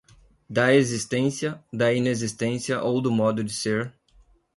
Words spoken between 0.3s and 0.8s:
da